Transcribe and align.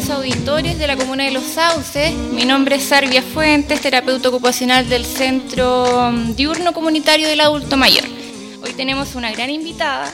queridos 0.00 0.16
auditores 0.16 0.78
de 0.78 0.86
la 0.86 0.96
Comuna 0.96 1.24
de 1.24 1.30
Los 1.30 1.44
Sauces. 1.44 2.14
Mi 2.14 2.44
nombre 2.44 2.76
es 2.76 2.84
Sarvia 2.84 3.22
Fuentes, 3.22 3.82
terapeuta 3.82 4.30
ocupacional 4.30 4.88
del 4.88 5.04
Centro 5.04 6.10
Diurno 6.36 6.72
Comunitario 6.72 7.28
del 7.28 7.40
Adulto 7.40 7.76
Mayor. 7.76 8.04
Hoy 8.62 8.72
tenemos 8.72 9.14
una 9.14 9.30
gran 9.30 9.50
invitada. 9.50 10.10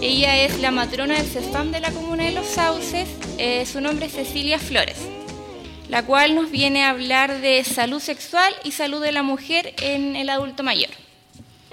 Ella 0.00 0.36
es 0.36 0.60
la 0.60 0.70
matrona 0.70 1.14
del 1.16 1.26
CESFAM 1.26 1.72
de 1.72 1.80
la 1.80 1.90
Comuna 1.90 2.24
de 2.24 2.32
Los 2.32 2.46
Sauces. 2.46 3.08
Eh, 3.38 3.66
su 3.66 3.80
nombre 3.80 4.06
es 4.06 4.12
Cecilia 4.12 4.58
Flores, 4.60 4.98
la 5.88 6.04
cual 6.04 6.36
nos 6.36 6.50
viene 6.50 6.84
a 6.84 6.90
hablar 6.90 7.40
de 7.40 7.64
salud 7.64 8.00
sexual 8.00 8.54
y 8.62 8.72
salud 8.72 9.02
de 9.02 9.12
la 9.12 9.24
mujer 9.24 9.74
en 9.82 10.14
el 10.14 10.28
adulto 10.28 10.62
mayor. 10.62 10.90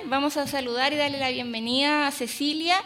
Vamos 0.06 0.38
a 0.38 0.48
saludar 0.48 0.92
y 0.94 0.96
darle 0.96 1.20
la 1.20 1.30
bienvenida 1.30 2.08
a 2.08 2.12
Cecilia 2.12 2.78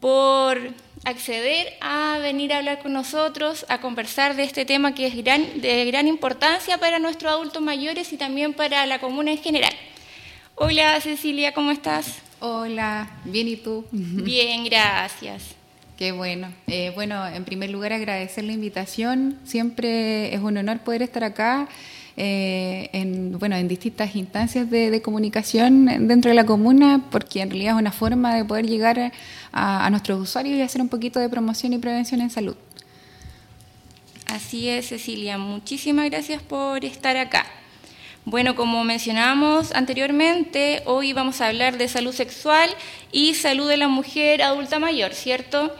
por 0.00 0.58
acceder 1.04 1.74
a 1.80 2.18
venir 2.18 2.52
a 2.52 2.58
hablar 2.58 2.80
con 2.80 2.92
nosotros, 2.92 3.66
a 3.68 3.80
conversar 3.80 4.36
de 4.36 4.44
este 4.44 4.64
tema 4.64 4.94
que 4.94 5.06
es 5.06 5.14
de 5.14 5.84
gran 5.86 6.06
importancia 6.06 6.78
para 6.78 6.98
nuestros 6.98 7.32
adultos 7.32 7.62
mayores 7.62 8.12
y 8.12 8.16
también 8.16 8.54
para 8.54 8.84
la 8.86 8.98
comuna 8.98 9.30
en 9.30 9.38
general. 9.38 9.72
Hola 10.54 11.00
Cecilia, 11.00 11.52
¿cómo 11.54 11.70
estás? 11.70 12.18
Hola, 12.40 13.10
bien 13.24 13.48
y 13.48 13.56
tú. 13.56 13.84
Bien, 13.92 14.64
gracias. 14.64 15.56
Qué 15.96 16.12
bueno. 16.12 16.52
Eh, 16.68 16.92
bueno, 16.94 17.26
en 17.26 17.44
primer 17.44 17.70
lugar 17.70 17.92
agradecer 17.92 18.44
la 18.44 18.52
invitación. 18.52 19.38
Siempre 19.44 20.32
es 20.32 20.40
un 20.40 20.56
honor 20.56 20.78
poder 20.78 21.02
estar 21.02 21.24
acá 21.24 21.68
eh, 22.20 22.90
en, 22.92 23.38
bueno, 23.38 23.54
en 23.54 23.68
distintas 23.68 24.16
instancias 24.16 24.68
de, 24.68 25.00
comunicación 25.02 25.86
dentro 26.08 26.30
de 26.30 26.34
la 26.34 26.44
comuna, 26.44 27.04
porque 27.12 27.42
en 27.42 27.50
realidad 27.50 27.76
es 27.76 27.80
una 27.80 27.92
forma 27.92 28.34
de 28.34 28.44
poder 28.44 28.66
llegar 28.66 29.12
a, 29.52 29.88
nuestros 29.90 30.20
usuarios 30.20 30.58
y 30.58 30.62
hacer 30.62 30.80
un 30.80 30.88
poquito 30.88 31.20
de 31.20 31.28
promoción 31.28 31.72
y 31.74 31.78
prevención 31.78 32.20
en 32.20 32.30
salud. 32.30 32.56
Así 34.26 34.68
es, 34.68 34.88
Cecilia. 34.88 35.38
Muchísimas 35.38 36.10
gracias 36.10 36.42
por 36.42 36.84
estar 36.84 37.16
acá. 37.16 37.46
Bueno, 38.24 38.56
como 38.56 38.82
mencionamos 38.82 39.70
anteriormente, 39.70 40.82
hoy 40.86 41.12
vamos 41.12 41.40
a 41.40 41.46
hablar 41.46 41.78
de 41.78 41.86
salud 41.86 42.12
sexual 42.12 42.68
y 43.12 43.34
salud 43.34 43.68
de 43.68 43.76
la 43.76 43.86
mujer 43.86 44.42
adulta 44.42 44.80
mayor, 44.80 45.14
¿cierto? 45.14 45.72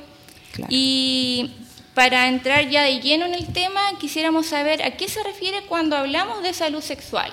Claro. 0.53 0.69
Y 0.71 1.51
para 1.99 2.29
entrar 2.29 2.69
ya 2.69 2.85
de 2.85 3.01
lleno 3.01 3.27
en 3.27 3.35
el 3.35 3.47
tema, 3.47 3.81
quisiéramos 3.99 4.47
saber 4.47 4.85
a 4.85 4.97
qué 4.97 5.09
se 5.09 5.21
refiere 5.25 5.63
cuando 5.69 5.97
hablamos 5.97 6.45
de 6.45 6.55
salud 6.55 6.81
sexual. 6.81 7.33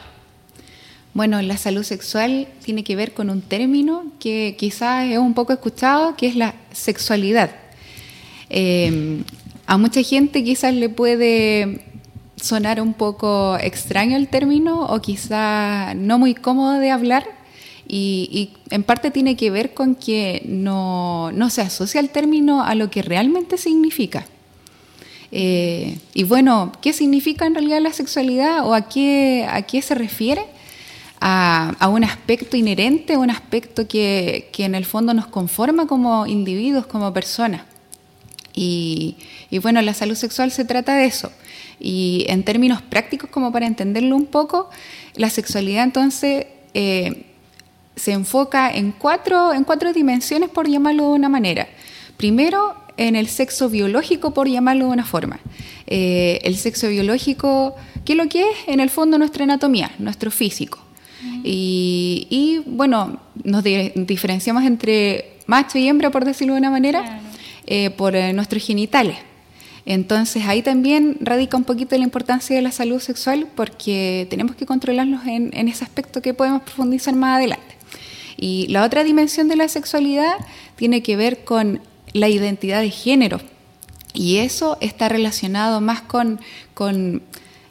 Bueno, 1.14 1.40
la 1.44 1.56
salud 1.56 1.84
sexual 1.84 2.48
tiene 2.64 2.84
que 2.84 2.96
ver 2.96 3.14
con 3.14 3.30
un 3.30 3.44
término 3.44 4.06
que 4.20 4.56
quizás 4.58 5.06
es 5.06 5.20
un 5.20 5.36
poco 5.36 5.54
escuchado, 5.54 6.16
que 6.16 6.26
es 6.26 6.36
la 6.36 6.56
sexualidad. 6.72 7.52
Eh, 8.50 9.22
a 9.68 9.78
mucha 9.78 10.02
gente 10.02 10.44
quizás 10.44 10.74
le 10.74 10.90
puede 10.90 11.86
sonar 12.36 12.82
un 12.82 12.96
poco 12.96 13.58
extraño 13.62 14.18
el 14.18 14.30
término 14.30 14.88
o 14.88 15.00
quizás 15.00 15.96
no 15.96 16.18
muy 16.18 16.34
cómodo 16.34 16.80
de 16.80 16.90
hablar 16.90 17.24
y, 17.88 18.50
en 18.72 18.82
parte 18.82 19.12
tiene 19.12 19.36
que 19.36 19.52
ver 19.52 19.76
con 19.76 19.94
que 19.94 20.42
no 20.48 21.30
se 21.52 21.62
asocia 21.62 22.02
el 22.02 22.10
término 22.10 22.64
a 22.64 22.74
lo 22.74 22.90
que 22.90 23.04
realmente 23.04 23.60
significa. 23.60 24.26
Eh, 25.38 26.00
y 26.14 26.24
bueno, 26.24 26.72
¿qué 26.80 26.94
significa 26.94 27.46
en 27.46 27.56
realidad 27.56 27.82
la 27.82 27.92
sexualidad 27.92 28.66
o 28.66 28.74
a 28.74 28.88
qué, 28.88 29.46
a 29.50 29.64
qué 29.64 29.82
se 29.82 29.94
refiere? 29.94 30.46
A, 31.20 31.90
un 31.92 32.06
aspecto 32.06 32.56
inherente, 32.56 33.18
un 33.18 33.30
aspecto 33.30 33.86
que, 33.86 34.50
en 34.58 34.76
el 34.76 34.86
fondo 34.86 35.14
nos 35.14 35.28
conforma 35.28 35.88
como 35.88 36.26
individuos, 36.26 36.86
como 36.86 37.12
personas. 37.12 37.64
Y, 38.54 39.18
bueno, 39.62 39.82
la 39.82 39.94
salud 39.94 40.16
sexual 40.16 40.52
se 40.52 40.64
trata 40.64 40.96
de 40.96 41.06
eso. 41.06 41.34
Y 41.82 42.26
en 42.30 42.44
términos 42.44 42.82
prácticos, 42.82 43.30
como 43.30 43.52
para 43.52 43.68
entenderlo 43.68 44.16
un 44.16 44.28
poco, 44.28 44.70
la 45.16 45.30
sexualidad 45.30 45.84
entonces 45.84 46.46
eh, 46.74 47.26
se 47.98 48.14
enfoca 48.14 48.72
en 48.72 48.94
cuatro, 48.94 49.52
en 49.52 49.66
cuatro 49.66 49.92
dimensiones, 49.92 50.50
por 50.50 50.70
llamarlo 50.70 51.04
de 51.04 51.10
una 51.10 51.28
manera. 51.28 51.68
Primero, 52.16 52.85
en 52.98 53.16
el 53.16 53.28
sexo 53.28 53.70
biológico, 53.70 54.34
por 54.34 54.48
llamarlo 54.48 54.86
de 54.86 54.92
una 54.92 55.06
forma. 55.06 55.40
Eh, 55.88 56.40
el 56.44 56.56
sexo 56.58 56.88
biológico, 56.90 57.76
¿qué 58.06 58.14
es 58.14 58.18
lo 58.18 58.28
que 58.28 58.42
es? 58.42 58.58
En 58.68 58.80
el 58.80 58.90
fondo 58.90 59.18
nuestra 59.18 59.44
anatomía, 59.44 59.92
nuestro 60.00 60.32
físico. 60.32 60.80
y, 61.44 62.62
bueno, 62.66 63.20
nos 63.44 63.64
diferenciamos 63.64 64.64
entre 64.64 65.36
macho 65.48 65.78
y 65.78 65.88
hembra, 65.88 66.10
por 66.10 66.26
decirlo 66.26 66.54
de 66.54 66.60
una 66.60 66.72
manera, 66.72 67.20
eh, 67.68 67.90
por 67.92 68.16
eh, 68.16 68.34
nuestros 68.34 68.64
genitales. 68.64 69.18
Entonces 69.86 70.44
ahí 70.48 70.64
también 70.64 71.18
radica 71.20 71.58
un 71.58 71.64
poquito 71.64 71.96
la 71.98 72.04
importancia 72.04 72.56
de 72.56 72.62
la 72.62 72.72
salud 72.72 73.00
sexual 73.00 73.48
porque 73.56 74.26
tenemos 74.30 74.56
que 74.56 74.66
controlarlos 74.66 75.26
en, 75.28 75.52
en 75.54 75.68
ese 75.68 75.84
aspecto 75.84 76.24
que 76.24 76.34
podemos 76.34 76.64
profundizar 76.64 77.14
más 77.16 77.38
adelante. 77.38 77.76
Y 78.38 78.68
la 78.68 78.84
otra 78.84 79.04
dimensión 79.04 79.48
de 79.48 79.56
la 79.56 79.68
sexualidad 79.68 80.34
tiene 80.76 81.04
que 81.04 81.16
ver 81.16 81.44
con 81.44 81.82
la 82.16 82.30
identidad 82.30 82.82
de 82.82 82.92
género. 82.92 83.42
Y 84.14 84.38
eso 84.38 84.78
está 84.80 85.10
relacionado 85.10 85.82
más 85.82 86.02
con, 86.02 86.40
con 86.74 87.22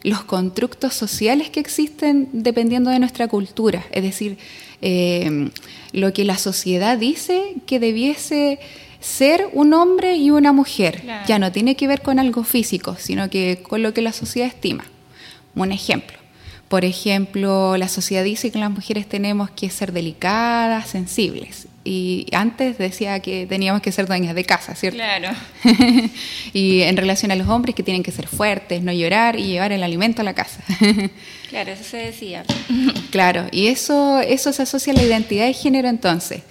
los 0.02 0.22
constructos 0.24 0.92
sociales 0.92 1.48
que 1.48 1.60
existen 1.60 2.28
dependiendo 2.34 2.90
de 2.90 2.98
nuestra 2.98 3.26
cultura. 3.26 3.86
Es 3.90 4.02
decir, 4.02 4.36
eh, 4.82 5.48
lo 5.92 6.12
que 6.12 6.24
la 6.24 6.36
sociedad 6.36 6.98
dice 6.98 7.54
que 7.66 7.80
debiese 7.80 8.58
ser 9.00 9.48
un 9.54 9.72
hombre 9.72 10.16
y 10.16 10.30
una 10.30 10.52
mujer. 10.52 11.02
Ya 11.26 11.38
no 11.38 11.50
tiene 11.50 11.74
que 11.74 11.88
ver 11.88 12.02
con 12.02 12.18
algo 12.18 12.44
físico, 12.44 12.96
sino 12.98 13.30
que 13.30 13.62
con 13.62 13.82
lo 13.82 13.94
que 13.94 14.02
la 14.02 14.12
sociedad 14.12 14.48
estima. 14.48 14.84
Un 15.54 15.72
ejemplo. 15.72 16.18
Por 16.68 16.84
ejemplo, 16.84 17.78
la 17.78 17.88
sociedad 17.88 18.24
dice 18.24 18.50
que 18.50 18.58
las 18.58 18.70
mujeres 18.70 19.08
tenemos 19.08 19.50
que 19.50 19.70
ser 19.70 19.92
delicadas, 19.92 20.90
sensibles 20.90 21.68
y 21.84 22.26
antes 22.32 22.78
decía 22.78 23.20
que 23.20 23.46
teníamos 23.46 23.82
que 23.82 23.92
ser 23.92 24.06
dueñas 24.06 24.34
de 24.34 24.44
casa, 24.44 24.74
¿cierto? 24.74 24.96
Claro. 24.96 25.28
y 26.54 26.80
en 26.80 26.96
relación 26.96 27.30
a 27.30 27.36
los 27.36 27.46
hombres 27.48 27.74
que 27.74 27.82
tienen 27.82 28.02
que 28.02 28.10
ser 28.10 28.26
fuertes, 28.26 28.82
no 28.82 28.90
llorar 28.90 29.38
y 29.38 29.48
llevar 29.48 29.70
el 29.70 29.82
alimento 29.82 30.22
a 30.22 30.24
la 30.24 30.32
casa. 30.34 30.64
claro, 31.50 31.72
eso 31.72 31.84
se 31.84 31.98
decía. 31.98 32.44
claro, 33.10 33.46
y 33.52 33.66
eso, 33.66 34.20
eso 34.20 34.52
se 34.54 34.62
asocia 34.62 34.94
a 34.94 34.96
la 34.96 35.02
identidad 35.02 35.44
de 35.44 35.52
género 35.52 35.88
entonces. 35.88 36.42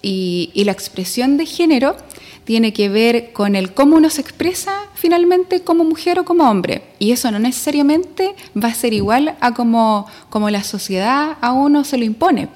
Y, 0.00 0.50
y 0.54 0.64
la 0.64 0.72
expresión 0.72 1.36
de 1.36 1.44
género 1.44 1.96
tiene 2.44 2.72
que 2.72 2.88
ver 2.88 3.32
con 3.34 3.56
el 3.56 3.74
cómo 3.74 3.96
uno 3.96 4.08
se 4.08 4.22
expresa 4.22 4.72
finalmente 4.94 5.60
como 5.60 5.84
mujer 5.84 6.18
o 6.18 6.24
como 6.24 6.48
hombre. 6.48 6.82
Y 6.98 7.12
eso 7.12 7.30
no 7.30 7.38
necesariamente 7.38 8.34
va 8.56 8.68
a 8.68 8.74
ser 8.74 8.94
igual 8.94 9.36
a 9.40 9.52
como, 9.52 10.06
como 10.30 10.48
la 10.48 10.64
sociedad 10.64 11.36
a 11.42 11.52
uno 11.52 11.84
se 11.84 11.98
lo 11.98 12.04
impone 12.06 12.48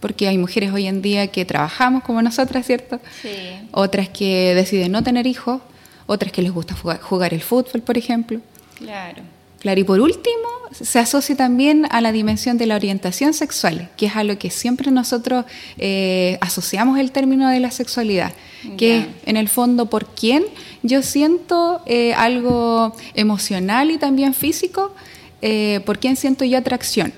porque 0.00 0.28
hay 0.28 0.38
mujeres 0.38 0.72
hoy 0.72 0.86
en 0.86 1.02
día 1.02 1.26
que 1.28 1.44
trabajamos 1.44 2.02
como 2.04 2.22
nosotras, 2.22 2.66
¿cierto? 2.66 3.00
Sí. 3.22 3.28
Otras 3.72 4.08
que 4.08 4.54
deciden 4.54 4.92
no 4.92 5.02
tener 5.02 5.26
hijos, 5.26 5.60
otras 6.06 6.32
que 6.32 6.42
les 6.42 6.52
gusta 6.52 6.74
jugar, 6.74 7.34
el 7.34 7.42
fútbol, 7.42 7.82
por 7.82 7.98
ejemplo. 7.98 8.40
Claro. 8.76 9.22
Claro, 9.60 9.80
y 9.80 9.84
por 9.84 10.00
último, 10.00 10.48
se 10.70 11.00
asocia 11.00 11.36
también 11.36 11.86
a 11.90 12.00
la 12.00 12.12
dimensión 12.12 12.58
de 12.58 12.66
la 12.66 12.76
orientación 12.76 13.34
sexual, 13.34 13.90
que 13.96 14.06
es 14.06 14.14
a 14.14 14.22
lo 14.22 14.38
que 14.38 14.50
siempre 14.50 14.92
nosotros 14.92 15.46
eh, 15.78 16.38
asociamos 16.40 16.96
el 17.00 17.10
término 17.10 17.48
de 17.48 17.58
la 17.58 17.72
sexualidad, 17.72 18.32
que 18.76 18.98
es 18.98 19.06
en 19.26 19.36
el 19.36 19.48
fondo 19.48 19.86
por 19.86 20.06
quién 20.14 20.44
yo 20.84 21.02
siento 21.02 21.82
eh, 21.86 22.14
algo 22.14 22.94
emocional 23.14 23.90
y 23.90 23.98
también 23.98 24.32
físico, 24.32 24.94
eh, 25.42 25.80
por 25.84 25.98
quién 25.98 26.14
siento 26.14 26.44
yo 26.44 26.56
atracción 26.56 27.12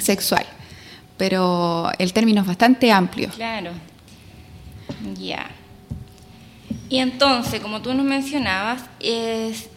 sexual 0.00 0.46
pero 1.20 1.92
el 1.98 2.14
término 2.14 2.40
es 2.40 2.46
bastante 2.46 2.90
amplio. 2.90 3.28
Claro. 3.36 3.72
Ya. 5.18 5.50
Y 6.88 6.96
entonces, 6.96 7.60
como 7.60 7.82
tú 7.82 7.92
nos 7.92 8.06
mencionabas, 8.06 8.80
es 9.00 9.68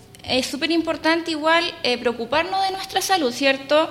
súper 0.45 0.72
importante 0.72 1.31
igual 1.31 1.66
eh, 1.84 1.98
preocuparnos 1.98 2.63
de 2.63 2.72
nuestra 2.72 3.01
salud, 3.01 3.34
¿cierto? 3.34 3.90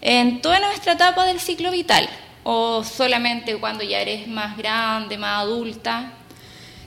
En 0.00 0.42
toda 0.42 0.58
nuestra 0.58 0.94
etapa 0.94 1.24
del 1.24 1.38
ciclo 1.38 1.70
vital, 1.70 2.08
o 2.42 2.82
solamente 2.82 3.54
cuando 3.58 3.84
ya 3.84 4.00
eres 4.00 4.26
más 4.26 4.56
grande, 4.56 5.16
más 5.18 5.44
adulta. 5.44 6.14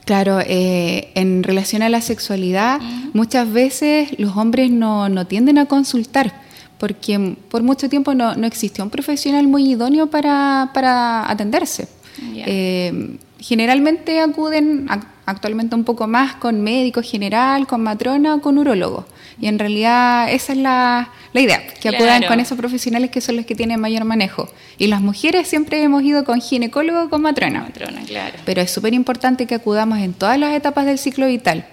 Claro, 0.03 0.41
eh, 0.41 1.13
en 1.15 1.41
relación 1.41 1.83
a 1.83 1.89
la 1.89 2.01
sexualidad, 2.01 2.81
muchas 3.13 3.49
veces 3.49 4.19
los 4.19 4.35
hombres 4.35 4.71
no, 4.71 5.07
no 5.07 5.25
tienden 5.25 5.57
a 5.57 5.67
consultar 5.67 6.33
porque 6.81 7.35
por 7.47 7.61
mucho 7.61 7.89
tiempo 7.89 8.15
no, 8.15 8.33
no 8.33 8.47
existió 8.47 8.83
un 8.83 8.89
profesional 8.89 9.45
muy 9.45 9.69
idóneo 9.69 10.07
para, 10.07 10.71
para 10.73 11.29
atenderse. 11.29 11.87
Eh, 12.35 13.17
generalmente 13.39 14.19
acuden, 14.19 14.87
actualmente 15.27 15.75
un 15.75 15.83
poco 15.83 16.07
más 16.07 16.37
con 16.37 16.61
médico 16.61 17.03
general, 17.03 17.67
con 17.67 17.83
matrona 17.83 18.33
o 18.33 18.41
con 18.41 18.57
urólogo. 18.57 19.05
Y 19.39 19.45
en 19.45 19.59
realidad 19.59 20.33
esa 20.33 20.53
es 20.53 20.57
la, 20.57 21.11
la 21.33 21.41
idea, 21.41 21.61
que 21.67 21.89
acudan 21.89 22.23
con 22.23 22.39
esos 22.39 22.57
profesionales 22.57 23.11
que 23.11 23.21
son 23.21 23.35
los 23.35 23.45
que 23.45 23.53
tienen 23.53 23.79
mayor 23.79 24.03
manejo. 24.03 24.49
Y 24.79 24.87
las 24.87 25.01
mujeres 25.01 25.47
siempre 25.47 25.83
hemos 25.83 26.01
ido 26.01 26.25
con 26.25 26.41
ginecólogo 26.41 27.03
o 27.03 27.09
con 27.11 27.21
matrona. 27.21 27.61
Matrona, 27.61 28.01
claro. 28.07 28.39
Pero 28.43 28.59
es 28.59 28.71
súper 28.71 28.95
importante 28.95 29.45
que 29.45 29.53
acudamos 29.53 29.99
en 29.99 30.13
todas 30.13 30.39
las 30.39 30.55
etapas 30.55 30.87
del 30.87 30.97
ciclo 30.97 31.27
vital. 31.27 31.63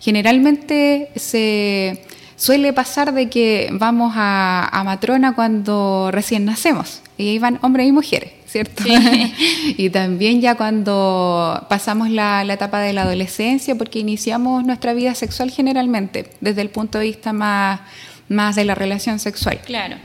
Generalmente 0.00 1.10
se 1.16 2.02
suele 2.44 2.74
pasar 2.74 3.14
de 3.14 3.30
que 3.30 3.70
vamos 3.72 4.12
a, 4.16 4.82
matrona 4.84 5.34
cuando 5.34 6.10
recién 6.10 6.44
nacemos. 6.44 7.00
Y 7.16 7.30
ahí 7.30 7.38
van 7.38 7.58
hombres 7.62 7.88
y 7.88 7.92
mujeres, 7.92 8.32
¿cierto? 8.46 8.84
y 9.78 9.88
también 9.88 10.42
ya 10.42 10.54
cuando 10.54 11.64
pasamos 11.70 12.10
la, 12.10 12.42
etapa 12.42 12.80
de 12.80 12.92
la 12.92 13.02
adolescencia, 13.02 13.76
porque 13.76 13.98
iniciamos 13.98 14.62
nuestra 14.62 14.92
vida 14.92 15.14
sexual 15.14 15.50
generalmente, 15.50 16.32
desde 16.42 16.60
el 16.60 16.68
punto 16.68 16.98
de 16.98 17.06
vista 17.06 17.32
más, 17.32 17.80
más 18.28 18.56
de 18.56 18.66
la 18.66 18.74
relación 18.74 19.18
sexual. 19.20 19.60
Claro. 19.64 19.96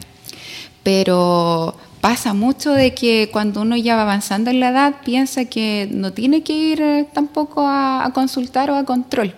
Pero 0.83 1.75
pasa 1.99 2.33
mucho 2.33 2.71
de 2.71 2.93
que 2.93 3.27
cuando 3.33 3.63
uno 3.63 3.75
ya 3.75 3.97
va 3.97 4.03
avanzando 4.03 4.49
en 4.49 4.61
la 4.61 4.69
edad, 4.69 4.95
piensa 5.03 5.43
que 5.43 5.89
no 5.91 6.13
tiene 6.13 6.41
que 6.43 6.53
ir 6.53 7.07
tampoco 7.11 7.67
a 7.67 8.09
consultar 8.13 8.71
o 8.71 8.77
a 8.77 8.85
control 8.85 9.35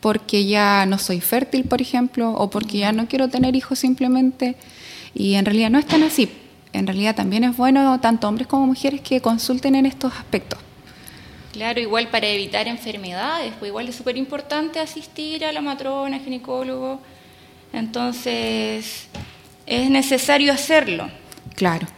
porque 0.00 0.46
ya 0.46 0.86
no 0.86 0.98
soy 0.98 1.20
fértil, 1.20 1.64
por 1.64 1.80
ejemplo, 1.80 2.32
o 2.32 2.50
porque 2.50 2.78
ya 2.78 2.92
no 2.92 3.06
quiero 3.06 3.28
tener 3.28 3.54
hijos 3.54 3.78
simplemente. 3.78 4.56
Y 5.14 5.34
en 5.34 5.44
realidad 5.44 5.70
no 5.70 5.78
es 5.78 5.86
tan 5.86 6.02
así. 6.02 6.30
En 6.72 6.86
realidad 6.86 7.14
también 7.14 7.44
es 7.44 7.56
bueno, 7.56 7.98
tanto 8.00 8.28
hombres 8.28 8.46
como 8.46 8.66
mujeres, 8.66 9.00
que 9.00 9.20
consulten 9.20 9.74
en 9.74 9.86
estos 9.86 10.12
aspectos. 10.14 10.58
Claro, 11.52 11.80
igual 11.80 12.08
para 12.08 12.28
evitar 12.28 12.68
enfermedades, 12.68 13.52
pues 13.58 13.70
igual 13.70 13.88
es 13.88 13.96
súper 13.96 14.16
importante 14.16 14.78
asistir 14.78 15.44
a 15.44 15.52
la 15.52 15.60
matrona, 15.60 16.20
ginecólogo. 16.20 17.00
Entonces, 17.72 19.08
es 19.66 19.90
necesario 19.90 20.52
hacerlo. 20.52 21.10
Claro. 21.56 21.88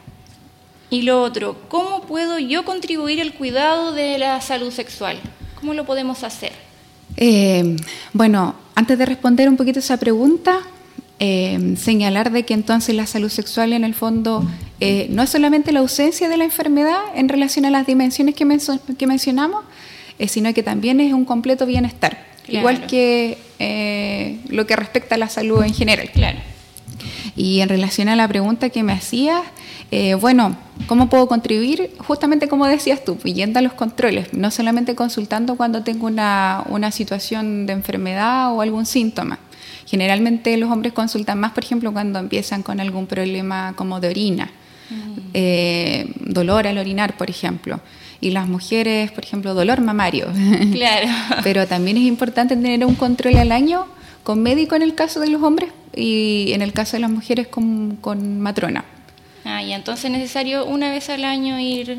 Y 0.88 1.02
lo 1.02 1.22
otro, 1.22 1.56
¿cómo 1.68 2.02
puedo 2.02 2.38
yo 2.38 2.64
contribuir 2.64 3.20
al 3.20 3.34
cuidado 3.34 3.92
de 3.92 4.18
la 4.18 4.40
salud 4.40 4.70
sexual? 4.70 5.18
¿Cómo 5.60 5.74
lo 5.74 5.84
podemos 5.84 6.24
hacer? 6.24 6.52
Eh, 7.16 7.76
bueno, 8.12 8.54
antes 8.74 8.98
de 8.98 9.06
responder 9.06 9.48
un 9.48 9.56
poquito 9.56 9.78
esa 9.78 9.96
pregunta, 9.96 10.60
eh, 11.18 11.74
señalar 11.76 12.32
de 12.32 12.44
que 12.44 12.54
entonces 12.54 12.94
la 12.94 13.06
salud 13.06 13.28
sexual 13.28 13.72
en 13.72 13.84
el 13.84 13.94
fondo 13.94 14.44
eh, 14.80 15.06
no 15.10 15.22
es 15.22 15.30
solamente 15.30 15.70
la 15.72 15.80
ausencia 15.80 16.28
de 16.28 16.36
la 16.36 16.44
enfermedad 16.44 17.00
en 17.14 17.28
relación 17.28 17.64
a 17.64 17.70
las 17.70 17.86
dimensiones 17.86 18.34
que, 18.34 18.46
que 18.98 19.06
mencionamos, 19.06 19.64
sino 20.26 20.52
que 20.52 20.62
también 20.62 21.00
es 21.00 21.12
un 21.12 21.24
completo 21.24 21.66
bienestar, 21.66 22.26
igual 22.48 22.86
que 22.86 23.38
lo 24.48 24.66
que 24.66 24.76
respecta 24.76 25.14
a 25.14 25.18
la 25.18 25.28
salud 25.28 25.62
en 25.62 25.74
general. 25.74 26.10
Claro. 26.12 26.38
Y 27.36 27.60
en 27.60 27.68
relación 27.68 28.08
a 28.08 28.16
la 28.16 28.28
pregunta 28.28 28.70
que 28.70 28.82
me 28.82 28.92
hacías, 28.92 29.42
eh, 29.94 30.14
bueno, 30.14 30.56
¿cómo 30.86 31.10
puedo 31.10 31.28
contribuir? 31.28 31.90
Justamente 31.98 32.48
como 32.48 32.66
decías 32.66 33.04
tú, 33.04 33.18
yendo 33.18 33.58
a 33.58 33.62
los 33.62 33.74
controles, 33.74 34.32
no 34.32 34.50
solamente 34.50 34.94
consultando 34.94 35.56
cuando 35.56 35.82
tengo 35.82 36.06
una, 36.06 36.90
situación 36.90 37.66
de 37.66 37.74
enfermedad 37.74 38.54
o 38.54 38.62
algún 38.62 38.86
síntoma. 38.86 39.38
Generalmente 39.84 40.56
los 40.56 40.70
hombres 40.70 40.94
consultan 40.94 41.38
más, 41.38 41.52
por 41.52 41.62
ejemplo, 41.62 41.92
cuando 41.92 42.18
empiezan 42.18 42.62
con 42.62 42.80
algún 42.80 43.06
problema 43.06 43.74
como 43.76 44.00
de 44.00 44.08
orina, 44.08 44.50
mm. 44.88 45.18
eh, 45.34 46.10
dolor 46.20 46.66
al 46.66 46.78
orinar, 46.78 47.18
por 47.18 47.28
ejemplo. 47.28 47.78
Y 48.22 48.30
las 48.30 48.48
mujeres, 48.48 49.12
por 49.12 49.24
ejemplo, 49.24 49.52
dolor 49.52 49.82
mamario. 49.82 50.28
Claro. 50.72 51.08
Pero 51.42 51.66
también 51.66 51.98
es 51.98 52.04
importante 52.04 52.56
tener 52.56 52.86
un 52.86 52.94
control 52.94 53.36
al 53.36 53.52
año 53.52 53.84
con 54.22 54.42
médico 54.42 54.74
en 54.74 54.80
el 54.80 54.94
caso 54.94 55.20
de 55.20 55.28
los 55.28 55.42
hombres 55.42 55.68
y 55.94 56.52
en 56.54 56.62
el 56.62 56.72
caso 56.72 56.96
de 56.96 57.00
las 57.00 57.10
mujeres 57.10 57.46
con, 57.48 57.96
con 57.96 58.40
matrona. 58.40 58.86
Ah, 59.44 59.62
y 59.62 59.72
entonces 59.72 60.06
es 60.06 60.10
necesario 60.10 60.64
una 60.66 60.90
vez 60.90 61.08
al 61.08 61.24
año 61.24 61.58
ir 61.58 61.98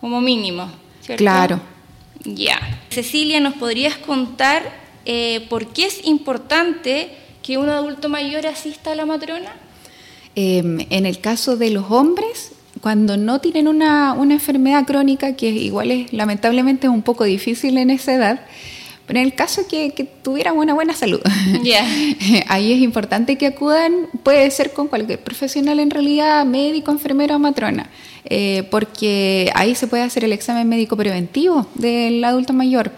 como 0.00 0.20
mínimo, 0.20 0.70
¿cierto? 1.00 1.22
Claro. 1.22 1.60
Ya. 2.24 2.58
Cecilia, 2.90 3.40
¿nos 3.40 3.54
podrías 3.54 3.96
contar 3.96 4.62
eh, 5.04 5.46
por 5.48 5.68
qué 5.68 5.86
es 5.86 6.04
importante 6.04 7.10
que 7.42 7.58
un 7.58 7.68
adulto 7.68 8.08
mayor 8.08 8.46
asista 8.46 8.92
a 8.92 8.94
la 8.94 9.06
matrona? 9.06 9.52
Em, 10.34 10.80
en 10.90 11.06
el 11.06 11.20
caso 11.20 11.56
de 11.56 11.70
los 11.70 11.90
hombres, 11.90 12.52
cuando 12.80 13.16
no 13.16 13.40
tienen 13.40 13.68
una, 13.68 14.14
una 14.14 14.34
enfermedad 14.34 14.84
crónica, 14.86 15.36
que 15.36 15.48
igual 15.48 15.90
es 15.90 16.12
lamentablemente 16.12 16.86
es 16.86 16.92
un 16.92 17.02
poco 17.02 17.24
difícil 17.24 17.78
en 17.78 17.90
esa 17.90 18.14
edad, 18.14 18.40
pero 19.06 19.18
en 19.18 19.26
el 19.26 19.34
caso 19.34 19.66
que, 19.68 19.90
que 19.90 20.04
tuvieran 20.04 20.56
una 20.56 20.74
buena 20.74 20.94
salud, 20.94 21.20
ahí 22.48 22.72
es 22.72 22.80
importante 22.80 23.36
que 23.36 23.46
acudan, 23.46 24.08
puede 24.22 24.50
ser 24.50 24.72
con 24.72 24.88
cualquier 24.88 25.20
profesional 25.20 25.80
en 25.80 25.90
realidad, 25.90 26.44
médico, 26.44 26.90
enfermero 26.90 27.36
o 27.36 27.38
matrona, 27.38 27.90
eh, 28.24 28.66
porque 28.70 29.50
ahí 29.54 29.74
se 29.74 29.86
puede 29.86 30.02
hacer 30.02 30.24
el 30.24 30.32
examen 30.32 30.68
médico 30.68 30.96
preventivo 30.96 31.66
del 31.74 32.24
adulto 32.24 32.52
mayor 32.52 32.92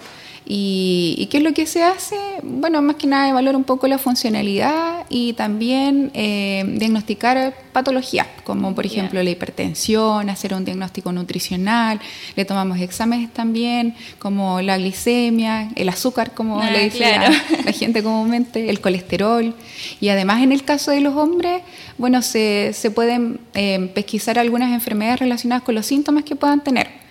¿Y, 0.48 1.26
qué 1.28 1.38
es 1.38 1.42
lo 1.42 1.52
que 1.52 1.66
se 1.66 1.82
hace? 1.82 2.16
Bueno, 2.44 2.80
más 2.80 2.94
que 2.96 3.08
nada 3.08 3.28
evaluar 3.28 3.56
un 3.56 3.64
poco 3.64 3.88
la 3.88 3.98
funcionalidad 3.98 5.04
y 5.08 5.32
también 5.32 6.12
eh, 6.14 6.64
diagnosticar 6.76 7.52
patologías, 7.72 8.28
como 8.44 8.72
por 8.72 8.86
ejemplo 8.86 9.20
la 9.20 9.28
hipertensión, 9.28 10.30
hacer 10.30 10.54
un 10.54 10.64
diagnóstico 10.64 11.10
nutricional, 11.10 12.00
le 12.36 12.44
tomamos 12.44 12.78
exámenes 12.78 13.32
también, 13.32 13.96
como 14.20 14.62
la 14.62 14.78
glicemia, 14.78 15.68
el 15.74 15.88
azúcar, 15.88 16.32
como 16.32 16.60
ah, 16.60 16.70
le 16.70 16.84
dice 16.84 17.00
la, 17.64 17.72
gente 17.72 18.04
comúnmente, 18.04 18.70
el 18.70 18.80
colesterol. 18.80 19.52
Y 20.00 20.10
además 20.10 20.44
en 20.44 20.52
el 20.52 20.62
caso 20.62 20.92
de 20.92 21.00
los 21.00 21.16
hombres, 21.16 21.62
bueno, 21.98 22.22
se, 22.22 22.70
se 22.72 22.92
pueden 22.92 23.40
eh, 23.54 23.90
pesquisar 23.94 24.38
algunas 24.38 24.72
enfermedades 24.72 25.18
relacionadas 25.18 25.64
con 25.64 25.74
los 25.74 25.86
síntomas 25.86 26.22
que 26.22 26.36
puedan 26.36 26.62
tener 26.62 27.05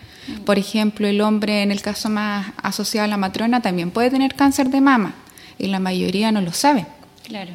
por 0.46 0.58
ejemplo, 0.58 1.08
el 1.08 1.22
hombre, 1.22 1.62
en 1.62 1.72
el 1.72 1.82
caso 1.82 2.10
más 2.10 2.48
asociado 2.62 3.06
a 3.06 3.08
la 3.08 3.18
matrona, 3.18 3.62
también 3.62 3.92
puede 3.92 4.10
tener 4.10 4.36
cáncer 4.36 4.70
de 4.70 4.82
mama 4.82 5.16
y 5.58 5.68
la 5.68 5.80
mayoría 5.80 6.32
no 6.32 6.42
lo 6.42 6.54
sabe. 6.54 6.86
Claro. 7.24 7.52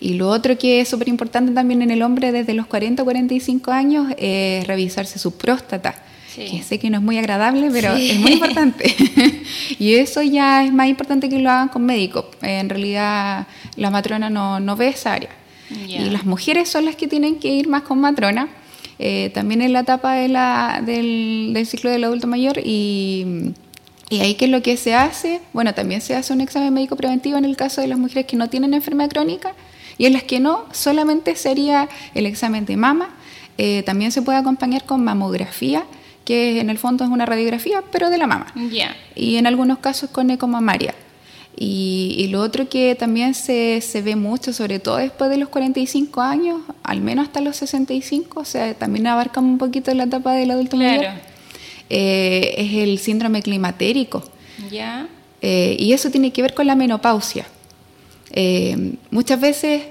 Y 0.00 0.14
lo 0.14 0.28
otro 0.28 0.58
que 0.58 0.80
es 0.80 0.88
súper 0.88 1.08
importante 1.08 1.52
también 1.52 1.80
en 1.82 1.90
el 1.90 2.02
hombre 2.02 2.32
desde 2.32 2.54
los 2.54 2.66
40 2.66 3.02
o 3.02 3.04
45 3.04 3.70
años 3.70 4.12
es 4.18 4.66
revisarse 4.66 5.18
su 5.18 5.36
próstata. 5.36 5.94
Que 6.34 6.62
sé 6.62 6.78
que 6.78 6.88
no 6.88 6.96
es 6.96 7.02
muy 7.02 7.18
agradable, 7.18 7.68
pero 7.70 7.92
es 7.92 8.18
muy 8.18 8.32
importante. 8.32 8.94
y 9.78 9.94
eso 9.94 10.22
ya 10.22 10.64
es 10.64 10.72
más 10.72 10.88
importante 10.88 11.28
que 11.28 11.38
lo 11.38 11.50
hagan 11.50 11.68
con 11.68 11.84
médico. 11.84 12.30
En 12.40 12.70
realidad 12.70 13.46
la 13.76 13.90
matrona 13.90 14.30
no, 14.30 14.58
no 14.58 14.74
ve 14.74 14.88
esa 14.88 15.12
área. 15.12 15.30
Y 15.86 15.98
las 16.10 16.24
mujeres 16.24 16.68
son 16.68 16.86
las 16.86 16.96
que 16.96 17.06
tienen 17.06 17.38
que 17.38 17.48
ir 17.48 17.68
más 17.68 17.82
con 17.82 18.00
matrona 18.00 18.48
eh, 19.04 19.30
también 19.30 19.62
en 19.62 19.72
la 19.72 19.80
etapa 19.80 20.14
de 20.14 20.28
la, 20.28 20.80
del, 20.86 21.60
ciclo 21.66 21.90
del 21.90 22.04
adulto 22.04 22.28
mayor 22.28 22.60
y, 22.64 23.52
y 24.10 24.20
ahí 24.20 24.36
qué 24.36 24.44
es 24.44 24.50
lo 24.52 24.62
que 24.62 24.76
se 24.76 24.94
hace, 24.94 25.40
bueno, 25.52 25.74
también 25.74 26.00
se 26.00 26.14
hace 26.14 26.32
un 26.32 26.40
examen 26.40 26.72
médico 26.72 26.94
preventivo 26.94 27.36
en 27.36 27.44
el 27.44 27.56
caso 27.56 27.80
de 27.80 27.88
las 27.88 27.98
mujeres 27.98 28.26
que 28.26 28.36
no 28.36 28.48
tienen 28.48 28.74
enfermedad 28.74 29.10
crónica 29.10 29.54
y 29.98 30.06
en 30.06 30.12
las 30.12 30.22
que 30.22 30.38
no, 30.38 30.66
solamente 30.70 31.34
sería 31.34 31.88
el 32.14 32.26
examen 32.26 32.64
de 32.64 32.76
mama, 32.76 33.08
eh, 33.58 33.82
también 33.82 34.12
se 34.12 34.22
puede 34.22 34.38
acompañar 34.38 34.84
con 34.84 35.02
mamografía, 35.02 35.82
que 36.24 36.60
en 36.60 36.70
el 36.70 36.78
fondo 36.78 37.02
es 37.02 37.10
una 37.10 37.26
radiografía, 37.26 37.82
pero 37.90 38.08
de 38.08 38.18
la 38.18 38.28
mama. 38.28 38.46
Y 39.16 39.34
en 39.34 39.48
algunos 39.48 39.78
casos 39.78 40.10
con 40.10 40.30
ecomamaria. 40.30 40.94
Y, 41.56 42.28
lo 42.30 42.40
otro 42.40 42.68
que 42.68 42.94
también 42.94 43.34
se, 43.34 43.80
se, 43.80 44.00
ve 44.00 44.14
mucho, 44.14 44.52
sobre 44.52 44.78
todo 44.78 44.98
después 44.98 45.28
de 45.28 45.38
los 45.38 45.48
45 45.48 46.20
años, 46.20 46.60
al 46.92 47.00
menos 47.00 47.26
hasta 47.26 47.40
los 47.40 47.56
65, 47.56 48.40
o 48.40 48.44
sea, 48.44 48.74
también 48.74 49.06
abarca 49.06 49.40
un 49.40 49.56
poquito 49.56 49.92
la 49.94 50.04
etapa 50.04 50.34
del 50.34 50.50
adulto 50.50 50.76
mayor, 50.76 51.06
eh, 51.88 52.54
es 52.58 52.72
el 52.74 52.98
síndrome 52.98 53.42
climatérico. 53.42 54.22
Ya. 54.70 55.08
Eh, 55.40 55.74
y 55.78 55.94
eso 55.94 56.10
tiene 56.10 56.32
que 56.32 56.42
ver 56.42 56.52
con 56.52 56.66
la 56.66 56.76
menopausia. 56.76 57.46
Eh, 58.30 58.94
muchas 59.10 59.40
veces 59.40 59.82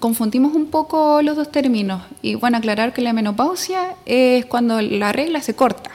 confundimos 0.00 0.54
un 0.54 0.66
poco 0.66 1.20
los 1.20 1.36
dos 1.36 1.52
términos. 1.52 2.02
Y 2.22 2.36
bueno, 2.36 2.56
aclarar 2.56 2.94
que 2.94 3.02
la 3.02 3.12
menopausia 3.12 3.94
es 4.06 4.46
cuando 4.46 4.80
la 4.80 5.12
regla 5.12 5.42
se 5.42 5.54
corta. 5.54 5.90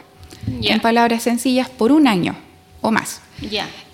En 0.63 0.79
palabras 0.79 1.23
sencillas, 1.23 1.69
por 1.69 1.91
un 1.91 2.07
año 2.07 2.35
o 2.81 2.91
más. 2.91 3.21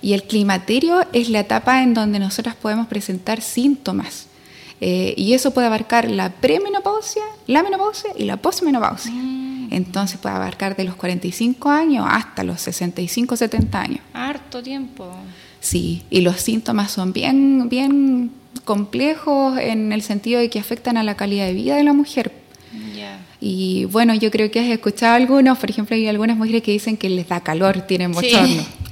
Y 0.02 0.14
el 0.14 0.24
climaterio 0.24 1.06
es 1.14 1.30
la 1.30 1.40
etapa 1.40 1.82
en 1.82 1.94
donde 1.94 2.20
nosotras 2.20 2.56
podemos 2.56 2.88
presentar 2.88 3.42
síntomas. 3.42 4.28
Eh, 4.80 5.14
y 5.18 5.34
eso 5.34 5.52
puede 5.52 5.68
abarcar 5.68 6.10
la 6.10 6.30
premenopausia, 6.32 7.24
la 7.48 7.64
menopausia 7.64 8.12
y 8.16 8.26
la 8.26 8.38
posmenopausia. 8.38 9.12
Mm. 9.12 9.70
Entonces 9.72 10.20
puede 10.20 10.36
abarcar 10.36 10.76
de 10.76 10.84
los 10.84 10.96
45 10.96 11.70
años 11.70 12.06
hasta 12.08 12.44
los 12.44 12.62
65, 12.62 13.36
70 13.36 13.82
años. 13.82 14.00
Harto 14.14 14.62
tiempo. 14.62 15.10
Sí, 15.60 16.04
y 16.10 16.22
los 16.22 16.38
síntomas 16.38 16.92
son 16.92 17.12
bien, 17.12 17.68
bien 17.70 18.32
complejos 18.64 19.58
en 19.60 19.92
el 19.92 20.02
sentido 20.02 20.40
de 20.40 20.50
que 20.50 20.60
afectan 20.60 20.98
a 20.98 21.04
la 21.04 21.16
calidad 21.16 21.46
de 21.48 21.54
vida 21.54 21.76
de 21.76 21.84
la 21.84 21.94
mujer. 21.94 22.32
Y 23.40 23.86
bueno, 23.86 24.16
yo 24.16 24.32
creo 24.32 24.50
que 24.50 24.60
has 24.60 24.66
escuchado 24.66 25.16
algunos, 25.16 25.58
por 25.60 25.70
ejemplo, 25.70 25.96
hay 25.96 26.08
algunas 26.08 26.38
mujeres 26.38 26.64
que 26.64 26.72
dicen 26.72 26.98
que 26.98 27.08
les 27.10 27.28
da 27.28 27.42
calor, 27.42 27.82
tienen 27.82 28.12
bochorno. 28.12 28.48
Sí, 28.48 28.66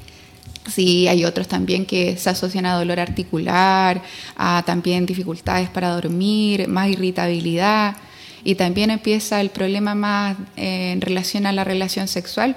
hay 0.77 1.25
otros 1.25 1.47
también 1.47 1.85
que 1.85 2.17
se 2.17 2.29
asocian 2.29 2.65
a 2.65 2.75
dolor 2.75 2.99
articular, 2.99 4.01
a 4.35 4.63
también 4.65 5.05
dificultades 5.05 5.69
para 5.69 5.89
dormir, 5.89 6.67
más 6.67 6.89
irritabilidad 6.89 7.95
y 8.43 8.55
también 8.55 8.91
empieza 8.91 9.41
el 9.41 9.49
problema 9.49 9.95
más 9.95 10.37
eh, 10.55 10.91
en 10.93 11.01
relación 11.01 11.45
a 11.45 11.51
la 11.51 11.63
relación 11.63 12.07
sexual. 12.07 12.55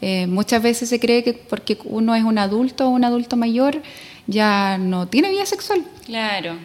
Eh, 0.00 0.26
muchas 0.26 0.62
veces 0.62 0.88
se 0.88 0.98
cree 0.98 1.22
que 1.24 1.32
porque 1.32 1.78
uno 1.84 2.14
es 2.14 2.24
un 2.24 2.38
adulto 2.38 2.86
o 2.86 2.90
un 2.90 3.04
adulto 3.04 3.36
mayor 3.36 3.82
ya 4.26 4.78
no 4.78 5.08
tiene 5.08 5.30
vida 5.30 5.46
sexual. 5.46 5.84
Claro. 6.04 6.56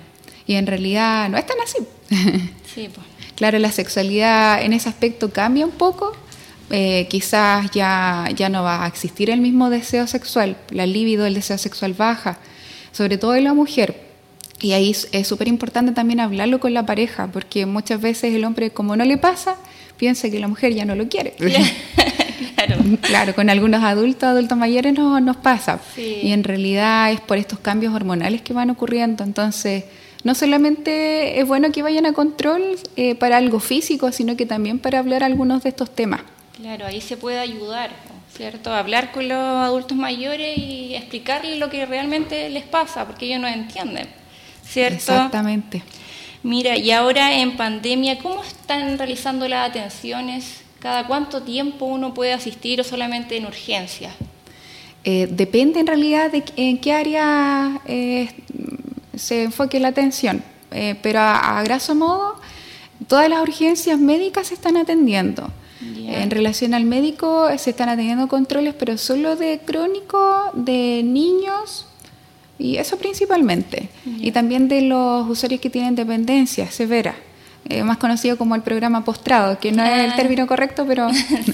Y 0.46 0.56
en 0.56 0.67
realidad 0.67 1.29
no 1.29 1.38
es 1.38 1.46
tan 1.46 1.58
así. 1.63 1.77
Sí, 2.74 2.89
pues. 2.94 3.08
Claro, 3.36 3.58
la 3.58 3.72
sexualidad 3.72 4.62
en 4.62 4.74
ese 4.74 4.88
aspecto 4.88 5.32
cambia 5.32 5.65
un 5.65 5.72
poco, 5.72 6.15
eh, 6.70 7.08
quizás 7.10 7.72
ya, 7.72 8.30
ya 8.36 8.50
no 8.50 8.64
va 8.64 8.84
a 8.84 8.88
existir 8.88 9.30
el 9.30 9.40
mismo 9.40 9.70
deseo 9.70 10.08
sexual, 10.08 10.58
la 10.70 10.86
libido, 10.86 11.26
el 11.26 11.34
deseo 11.34 11.58
sexual 11.58 11.94
baja, 11.94 12.40
sobre 12.92 13.18
todo 13.18 13.36
en 13.36 13.46
la 13.46 13.54
mujer. 13.54 14.08
Y 14.60 14.72
ahí 14.74 14.96
es 15.12 15.28
súper 15.28 15.48
importante 15.48 15.92
también 15.92 16.20
hablarlo 16.20 16.60
con 16.60 16.74
la 16.74 16.86
pareja, 16.86 17.28
porque 17.28 17.66
muchas 17.66 18.02
veces 18.02 18.34
el 18.34 18.44
hombre, 18.44 18.72
como 18.72 18.96
no 18.96 19.06
le 19.06 19.18
pasa, 19.18 19.56
piensa 19.98 20.30
que 20.30 20.40
la 20.40 20.48
mujer 20.48 20.74
ya 20.74 20.84
no 20.84 20.96
lo 20.96 21.08
quiere. 21.08 21.36
claro. 22.56 22.76
claro, 23.02 23.36
con 23.36 23.50
algunos 23.50 23.84
adultos, 23.84 24.24
adultos 24.24 24.58
mayores 24.58 24.94
no, 24.94 25.20
nos 25.20 25.38
pasa. 25.38 25.80
Y 25.96 26.32
en 26.32 26.44
realidad 26.44 27.12
es 27.12 27.22
por 27.22 27.38
estos 27.38 27.60
cambios 27.60 27.94
hormonales 27.94 28.42
que 28.42 28.54
van 28.54 28.72
ocurriendo. 28.72 29.24
Entonces, 29.24 29.84
no 30.24 30.34
solamente 30.34 31.40
es 31.40 31.48
bueno 31.48 31.72
que 31.72 31.84
vayan 31.84 32.08
a 32.08 32.14
control 32.14 32.64
eh, 32.96 33.14
para 33.16 33.38
algo 33.38 33.60
físico, 33.60 34.12
sino 34.12 34.36
que 34.36 34.46
también 34.46 34.80
para 34.80 35.00
hablar 35.00 35.24
algunos 35.24 35.64
de 35.64 35.70
estos 35.70 35.94
temas. 35.94 36.22
Claro, 36.58 36.88
ahí 36.88 37.02
se 37.02 37.18
puede 37.18 37.38
ayudar, 37.38 37.92
¿cierto? 38.36 38.74
Hablar 38.74 39.12
con 39.12 39.28
los 39.28 39.38
adultos 39.38 39.96
mayores 39.96 40.58
y 40.58 40.96
explicarles 40.96 41.60
lo 41.60 41.70
que 41.70 41.86
realmente 41.86 42.50
les 42.50 42.64
pasa, 42.64 43.06
porque 43.06 43.28
ellos 43.28 43.42
no 43.42 43.48
entienden, 43.48 44.08
¿cierto? 44.64 44.96
Exactamente. 44.96 45.84
Mira, 46.42 46.76
y 46.76 46.90
ahora 46.90 47.38
en 47.38 47.58
pandemia, 47.58 48.18
¿cómo 48.18 48.44
están 48.44 48.98
realizando 48.98 49.48
las 49.48 49.70
atenciones? 49.70 50.62
¿Cada 50.80 51.06
cuánto 51.06 51.44
tiempo 51.44 51.86
uno 51.86 52.16
puede 52.16 52.34
asistir 52.34 52.82
o 52.82 52.84
solamente 52.84 53.38
en 53.38 53.46
urgencias? 53.46 54.16
Eh, 55.04 55.28
depende 55.30 55.80
en 55.80 55.86
realidad 55.86 56.32
de 56.32 56.44
en 56.56 56.80
qué 56.80 56.92
área 56.92 57.82
eh, 57.86 58.30
se 59.16 59.44
enfoque 59.44 59.80
la 59.80 59.90
atención, 59.90 60.44
eh, 60.72 60.96
pero 61.04 61.20
a, 61.20 61.60
a 61.60 61.64
graso 61.64 61.94
modo, 61.94 62.36
todas 63.08 63.30
las 63.30 63.42
urgencias 63.42 64.00
médicas 64.00 64.48
se 64.48 64.56
están 64.56 64.76
atendiendo. 64.76 65.52
En 66.08 66.32
relación 66.32 66.74
al 66.74 66.86
médico, 66.86 67.50
se 67.58 67.72
están 67.72 67.90
atendiendo 67.90 68.28
controles, 68.28 68.74
pero 68.74 68.98
solo 68.98 69.36
de 69.36 69.60
crónico, 69.66 70.52
de 70.54 71.02
niños, 71.04 71.86
y 72.58 72.78
eso 72.78 72.98
principalmente. 72.98 73.90
Y 74.06 74.32
también 74.32 74.68
de 74.68 74.82
los 74.82 75.30
usuarios 75.30 75.60
que 75.60 75.70
tienen 75.70 75.96
dependencia 75.96 76.72
severa. 76.72 77.16
Eh, 77.70 77.84
más 77.84 77.98
conocido 77.98 78.38
como 78.38 78.56
el 78.56 78.62
programa 78.62 79.04
postrado, 79.04 79.60
que 79.60 79.74
no 79.74 79.84
es 79.84 80.06
el 80.06 80.16
término 80.16 80.48
correcto, 80.48 80.86
pero... 80.88 81.10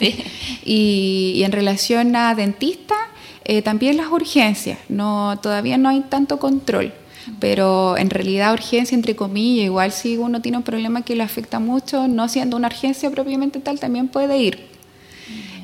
y, 0.64 1.42
en 1.44 1.52
relación 1.52 2.16
a 2.16 2.36
dentista, 2.36 2.96
eh, 3.46 3.64
también 3.64 3.98
las 3.98 4.08
urgencias, 4.12 4.78
no, 4.88 5.40
todavía 5.42 5.80
no 5.80 5.90
hay 5.90 6.02
tanto 6.02 6.38
control 6.38 6.94
pero 7.40 7.98
en 7.98 8.10
realidad 8.10 8.54
urgencia 8.54 8.96
entre 8.96 9.16
comillas, 9.16 9.66
igual 9.66 9.92
si 9.92 10.18
uno 10.18 10.42
tiene 10.42 10.58
un 10.58 10.64
problema 10.64 11.04
que 11.04 11.16
le 11.16 11.24
afecta 11.24 11.60
mucho, 11.60 12.08
no 12.08 12.28
siendo 12.28 12.58
una 12.58 12.68
urgencia 12.68 13.10
propiamente 13.12 13.60
tal, 13.60 13.80
también 13.80 14.08
puede 14.08 14.38
ir. 14.38 14.74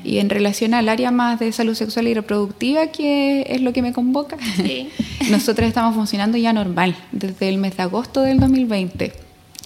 Y 0.02 0.18
en 0.18 0.30
relación 0.30 0.72
al 0.72 0.88
área 0.88 1.10
más 1.10 1.38
de 1.38 1.52
salud 1.52 1.74
sexual 1.74 2.08
y 2.08 2.14
reproductiva, 2.14 2.86
que 2.86 3.44
es 3.48 3.60
lo 3.60 3.72
que 3.72 3.82
me 3.82 3.92
convoca, 3.92 4.36
nosotros 5.30 5.68
estamos 5.68 5.94
funcionando 5.94 6.38
ya 6.38 6.52
normal 6.52 6.96
desde 7.12 7.48
el 7.48 7.58
mes 7.58 7.76
de 7.76 7.82
agosto 7.82 8.22
del 8.22 8.40
2020. 8.40 9.12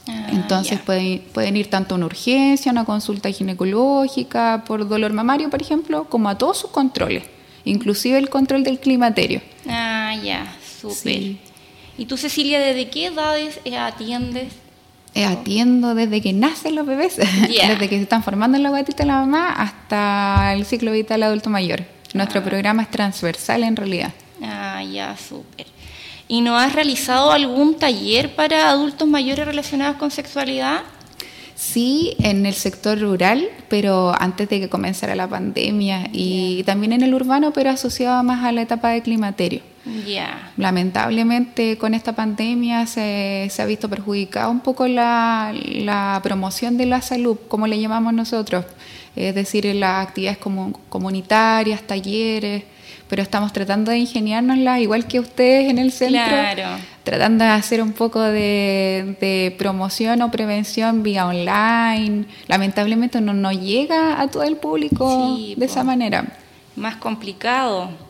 Ah, 0.07 0.27
Entonces 0.33 0.81
pueden, 0.81 1.23
pueden 1.33 1.57
ir 1.57 1.71
tanto 1.71 1.95
a 1.95 1.99
una 1.99 2.07
urgencia, 2.07 2.71
a 2.71 2.73
una 2.73 2.85
consulta 2.85 3.31
ginecológica 3.31 4.65
por 4.67 4.87
dolor 4.87 5.13
mamario, 5.13 5.49
por 5.51 5.63
ejemplo, 5.63 6.05
como 6.11 6.29
a 6.29 6.37
todos 6.37 6.59
sus 6.59 6.71
controles, 6.71 7.23
inclusive 7.65 8.19
el 8.19 8.29
control 8.29 8.65
del 8.65 8.81
climaterio. 8.81 9.41
Ah, 9.69 10.15
ya, 10.23 10.57
súper. 10.81 11.53
¿Y 11.97 12.07
tú, 12.07 12.17
Cecilia, 12.17 12.59
desde 12.59 12.89
qué 12.89 13.07
edades 13.07 13.61
atiendes? 13.79 14.53
Eh, 15.15 15.25
atiendo 15.25 15.95
desde 15.95 16.21
que 16.21 16.33
nacen 16.33 16.75
los 16.75 16.87
bebés, 16.87 17.17
desde 17.49 17.89
que 17.89 17.97
se 17.97 18.03
están 18.03 18.25
formando 18.25 18.57
en 18.57 18.65
la 18.65 18.71
guatita 18.71 19.05
de 19.05 19.07
la 19.07 19.21
mamá 19.21 19.53
hasta 19.53 20.53
el 20.55 20.67
ciclo 20.67 20.91
vital 20.91 21.23
adulto 21.23 21.51
mayor. 21.51 21.85
Nuestro 22.15 22.41
ah. 22.41 22.45
programa 22.45 22.83
es 22.83 22.91
transversal 22.91 23.63
en 23.63 23.77
realidad. 23.77 24.13
Ah, 24.43 24.83
ya, 24.83 25.17
súper. 25.17 25.67
¿Y 26.27 26.41
no 26.41 26.59
has 26.59 26.73
realizado 26.73 27.31
algún 27.31 27.77
taller 27.77 28.35
para 28.35 28.71
adultos 28.71 29.07
mayores 29.07 29.47
relacionados 29.47 29.97
con 29.97 30.11
sexualidad? 30.11 30.83
Sí, 31.55 32.17
en 32.19 32.45
el 32.47 32.55
sector 32.55 32.99
rural, 32.99 33.49
pero 33.69 34.13
antes 34.21 34.49
de 34.49 34.59
que 34.59 34.69
comenzara 34.69 35.15
la 35.15 35.29
pandemia, 35.29 36.09
y 36.13 36.65
también 36.65 36.93
en 36.93 37.03
el 37.03 37.15
urbano, 37.15 37.53
pero 37.53 37.71
asociado 37.71 38.23
más 38.25 38.45
a 38.45 38.51
la 38.51 38.63
etapa 38.63 38.91
de 38.91 39.03
climaterio. 39.03 39.63
Lamentablemente 40.57 41.76
con 41.76 41.95
esta 41.95 42.14
pandemia 42.14 42.87
se, 42.87 43.50
ha 43.59 43.64
visto 43.67 43.88
perjudicada 43.88 44.49
un 44.49 44.61
poco 44.61 44.87
la, 44.87 46.21
promoción 46.23 46.76
de 46.76 46.87
la 46.87 47.03
salud, 47.03 47.37
como 47.49 47.67
le 47.67 47.79
llamamos 47.79 48.14
nosotros, 48.14 48.64
es 49.14 49.35
decir, 49.35 49.67
las 49.75 50.07
actividades 50.07 50.38
comunitarias, 50.88 51.83
talleres, 51.83 52.64
pero 53.09 53.23
estamos 53.23 53.53
tratando 53.53 53.91
de 53.91 53.99
ingeniárnoslas 53.99 54.81
igual 54.81 55.07
que 55.07 55.21
ustedes 55.21 55.71
en 55.71 55.79
el 55.79 55.93
centro, 55.93 56.35
tratando 57.03 57.45
de 57.45 57.50
hacer 57.50 57.83
un 57.83 57.93
poco 57.93 58.21
de, 58.21 59.55
promoción 59.59 60.23
o 60.23 60.31
prevención 60.31 61.03
vía 61.03 61.26
online. 61.26 62.25
Lamentablemente 62.49 63.21
no, 63.21 63.35
no 63.35 63.53
llega 63.53 64.21
a 64.21 64.29
todo 64.29 64.45
el 64.45 64.57
público 64.57 65.37
de 65.57 65.64
esa 65.64 65.85
manera. 65.85 66.25
Más 66.75 66.97
complicado. 66.97 68.03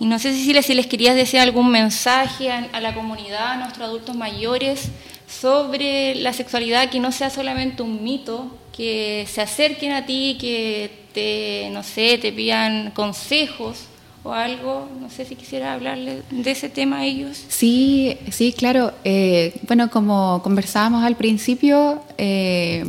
Y 0.00 0.06
no 0.06 0.18
sé 0.18 0.34
si 0.34 0.54
les, 0.54 0.64
si 0.64 0.72
les 0.72 0.86
querías 0.86 1.14
decir 1.14 1.40
algún 1.40 1.70
mensaje 1.70 2.50
a, 2.50 2.80
la 2.80 2.94
comunidad, 2.94 3.52
a 3.52 3.56
nuestros 3.56 3.86
adultos 3.86 4.16
mayores, 4.16 4.88
sobre 5.28 6.14
la 6.14 6.32
sexualidad, 6.32 6.88
que 6.88 6.98
no 6.98 7.12
sea 7.12 7.28
solamente 7.28 7.82
un 7.82 8.02
mito, 8.02 8.50
que 8.74 9.26
se 9.30 9.42
acerquen 9.42 9.92
a 9.92 10.06
ti, 10.06 10.38
que 10.40 10.90
te, 11.12 11.68
no 11.72 11.82
sé, 11.82 12.16
te 12.16 12.32
pidan 12.32 12.92
consejos 12.92 13.84
o 14.22 14.32
algo. 14.32 14.88
No 14.98 15.10
sé 15.10 15.26
si 15.26 15.36
quisiera 15.36 15.74
hablarle 15.74 16.22
de 16.30 16.50
ese 16.50 16.70
tema 16.70 17.00
a 17.00 17.04
ellos. 17.04 17.44
Sí, 17.48 18.16
sí, 18.30 18.54
claro. 18.54 18.94
Eh, 19.04 19.52
bueno, 19.68 19.90
como 19.90 20.40
conversábamos 20.42 21.04
al 21.04 21.16
principio, 21.16 22.02
eh, 22.16 22.84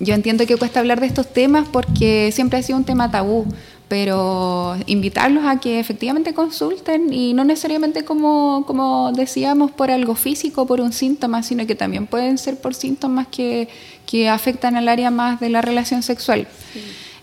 yo 0.00 0.14
entiendo 0.14 0.46
que 0.46 0.56
cuesta 0.56 0.80
hablar 0.80 1.00
de 1.00 1.06
estos 1.06 1.32
temas 1.32 1.68
porque 1.70 2.32
siempre 2.32 2.58
ha 2.58 2.62
sido 2.62 2.78
un 2.78 2.84
tema 2.84 3.10
tabú 3.10 3.46
pero 3.88 4.76
invitarlos 4.86 5.44
a 5.44 5.60
que 5.60 5.78
efectivamente 5.78 6.32
consulten 6.32 7.12
y 7.12 7.34
no 7.34 7.44
necesariamente 7.44 8.04
como, 8.04 8.64
como 8.66 9.12
decíamos 9.12 9.70
por 9.70 9.90
algo 9.90 10.14
físico, 10.14 10.66
por 10.66 10.80
un 10.80 10.92
síntoma, 10.92 11.42
sino 11.42 11.66
que 11.66 11.74
también 11.74 12.06
pueden 12.06 12.38
ser 12.38 12.58
por 12.58 12.74
síntomas 12.74 13.26
que, 13.28 13.68
que 14.06 14.28
afectan 14.28 14.76
al 14.76 14.88
área 14.88 15.10
más 15.10 15.38
de 15.40 15.50
la 15.50 15.60
relación 15.60 16.02
sexual. 16.02 16.48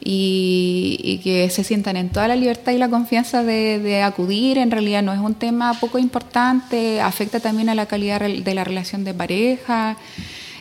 Y, 0.03 0.97
y, 1.03 1.19
que 1.19 1.51
se 1.51 1.63
sientan 1.63 1.95
en 1.95 2.09
toda 2.09 2.27
la 2.27 2.35
libertad 2.35 2.71
y 2.71 2.79
la 2.79 2.89
confianza 2.89 3.43
de, 3.43 3.77
de, 3.77 4.01
acudir. 4.01 4.57
En 4.57 4.71
realidad 4.71 5.03
no 5.03 5.13
es 5.13 5.19
un 5.19 5.35
tema 5.35 5.75
poco 5.79 5.99
importante, 5.99 6.99
afecta 6.99 7.39
también 7.39 7.69
a 7.69 7.75
la 7.75 7.85
calidad 7.85 8.19
de 8.19 8.55
la 8.55 8.63
relación 8.63 9.03
de 9.03 9.13
pareja. 9.13 9.97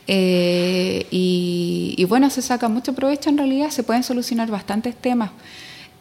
Eh, 0.07 1.07
y, 1.11 1.95
y 1.97 2.05
bueno, 2.05 2.29
se 2.29 2.43
saca 2.43 2.69
mucho 2.69 2.93
provecho 2.93 3.31
en 3.31 3.39
realidad, 3.39 3.71
se 3.71 3.83
pueden 3.83 4.03
solucionar 4.03 4.51
bastantes 4.51 4.95
temas. 4.95 5.31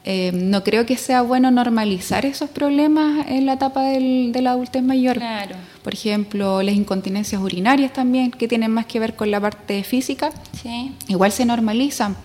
Eh, 0.06 0.32
no 0.34 0.64
creo 0.64 0.86
que 0.86 0.96
sea 0.96 1.22
bueno 1.22 1.52
normalizar 1.52 2.26
esos 2.26 2.50
problemas 2.50 3.28
en 3.28 3.46
la 3.46 3.54
etapa 3.54 3.84
del, 3.84 4.32
de 4.32 4.42
la 4.42 4.52
adultez 4.52 4.82
mayor. 4.82 5.20
Por 5.84 5.94
ejemplo, 5.94 6.64
las 6.64 6.76
incontinencias 6.76 7.42
urinarias 7.42 7.92
también, 7.92 8.32
que 8.32 8.48
tienen 8.48 8.72
más 8.72 8.86
que 8.86 9.00
ver 9.00 9.16
con 9.16 9.30
la 9.30 9.42
parte 9.42 9.84
física, 9.84 10.32
igual 11.08 11.32
se 11.32 11.46
normalizan. 11.46 12.16